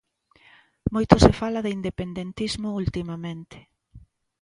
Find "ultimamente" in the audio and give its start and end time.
2.81-3.57